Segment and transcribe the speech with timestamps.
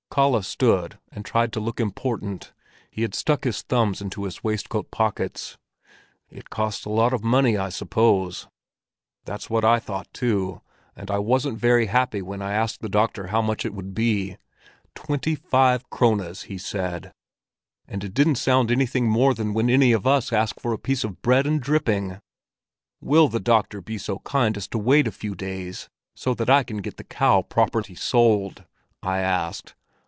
[0.13, 2.51] Kalle stood and tried to look important;
[2.89, 5.57] he had stuck his thumbs into his waistcoat pockets.
[6.29, 8.49] "It cost a lot of money, I suppose?"
[9.23, 10.59] "That's what I thought, too,
[10.97, 14.35] and I wasn't very happy when I asked the doctor how much it would be.
[14.95, 17.13] Twenty five krones, he said,
[17.87, 21.05] and it didn't sound anything more than when any of us ask for a piece
[21.05, 22.19] of bread and dripping.
[22.99, 25.87] 'Will the doctor be so kind as to wait a few days
[26.17, 28.65] so that I can get the cow properly sold?'
[29.01, 29.73] I asked.